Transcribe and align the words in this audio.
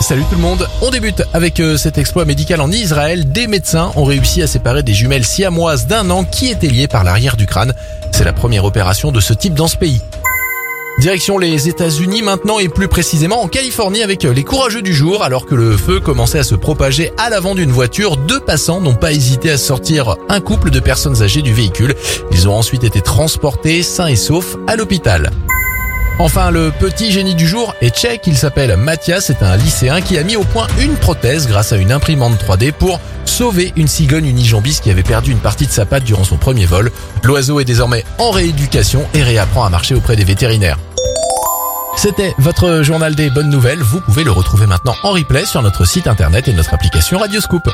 Salut 0.00 0.24
tout 0.28 0.36
le 0.36 0.42
monde, 0.42 0.68
on 0.82 0.90
débute 0.90 1.22
avec 1.32 1.60
euh, 1.60 1.76
cet 1.76 1.96
exploit 1.96 2.24
médical 2.24 2.60
en 2.60 2.70
Israël. 2.70 3.30
Des 3.32 3.46
médecins 3.46 3.90
ont 3.96 4.04
réussi 4.04 4.42
à 4.42 4.46
séparer 4.46 4.82
des 4.82 4.92
jumelles 4.92 5.24
siamoises 5.24 5.86
d'un 5.86 6.10
an 6.10 6.24
qui 6.24 6.50
étaient 6.50 6.68
liées 6.68 6.88
par 6.88 7.04
l'arrière 7.04 7.36
du 7.36 7.46
crâne. 7.46 7.72
C'est 8.12 8.24
la 8.24 8.34
première 8.34 8.64
opération 8.64 9.12
de 9.12 9.20
ce 9.20 9.32
type 9.32 9.54
dans 9.54 9.68
ce 9.68 9.76
pays. 9.76 10.02
Direction 10.98 11.38
les 11.38 11.68
États-Unis 11.68 12.22
maintenant 12.22 12.58
et 12.58 12.68
plus 12.68 12.86
précisément 12.86 13.42
en 13.42 13.48
Californie 13.48 14.02
avec 14.02 14.22
les 14.22 14.44
courageux 14.44 14.82
du 14.82 14.92
jour 14.92 15.24
alors 15.24 15.46
que 15.46 15.54
le 15.54 15.76
feu 15.76 16.00
commençait 16.00 16.38
à 16.38 16.44
se 16.44 16.54
propager 16.54 17.10
à 17.16 17.30
l'avant 17.30 17.54
d'une 17.54 17.72
voiture. 17.72 18.16
Deux 18.16 18.40
passants 18.40 18.80
n'ont 18.80 18.94
pas 18.94 19.12
hésité 19.12 19.50
à 19.50 19.58
sortir 19.58 20.16
un 20.28 20.40
couple 20.40 20.70
de 20.70 20.80
personnes 20.80 21.22
âgées 21.22 21.42
du 21.42 21.52
véhicule. 21.52 21.94
Ils 22.30 22.48
ont 22.48 22.56
ensuite 22.56 22.84
été 22.84 23.00
transportés 23.00 23.82
sains 23.82 24.06
et 24.06 24.16
saufs 24.16 24.56
à 24.66 24.76
l'hôpital. 24.76 25.30
Enfin, 26.20 26.52
le 26.52 26.70
petit 26.70 27.10
génie 27.10 27.34
du 27.34 27.46
jour 27.46 27.74
est 27.80 27.94
tchèque. 27.94 28.22
Il 28.26 28.36
s'appelle 28.36 28.76
Mathias. 28.76 29.24
C'est 29.26 29.42
un 29.42 29.56
lycéen 29.56 30.00
qui 30.00 30.16
a 30.16 30.22
mis 30.22 30.36
au 30.36 30.44
point 30.44 30.68
une 30.78 30.94
prothèse 30.94 31.48
grâce 31.48 31.72
à 31.72 31.76
une 31.76 31.90
imprimante 31.90 32.40
3D 32.40 32.72
pour 32.72 33.00
sauver 33.24 33.72
une 33.74 33.88
cigogne 33.88 34.26
unijambiste 34.26 34.84
qui 34.84 34.90
avait 34.90 35.02
perdu 35.02 35.32
une 35.32 35.38
partie 35.38 35.66
de 35.66 35.72
sa 35.72 35.86
patte 35.86 36.04
durant 36.04 36.22
son 36.22 36.36
premier 36.36 36.66
vol. 36.66 36.92
L'oiseau 37.24 37.58
est 37.58 37.64
désormais 37.64 38.04
en 38.18 38.30
rééducation 38.30 39.04
et 39.12 39.24
réapprend 39.24 39.64
à 39.64 39.70
marcher 39.70 39.96
auprès 39.96 40.14
des 40.14 40.24
vétérinaires. 40.24 40.78
C'était 41.96 42.34
votre 42.38 42.82
journal 42.82 43.16
des 43.16 43.30
bonnes 43.30 43.50
nouvelles. 43.50 43.82
Vous 43.82 44.00
pouvez 44.00 44.22
le 44.22 44.30
retrouver 44.30 44.66
maintenant 44.66 44.94
en 45.02 45.12
replay 45.12 45.44
sur 45.44 45.62
notre 45.62 45.84
site 45.84 46.06
internet 46.06 46.46
et 46.46 46.52
notre 46.52 46.74
application 46.74 47.18
Radioscoop. 47.18 47.68